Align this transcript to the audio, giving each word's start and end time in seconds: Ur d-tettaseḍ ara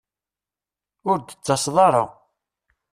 Ur 1.11 1.17
d-tettaseḍ 1.19 1.77
ara 1.87 2.03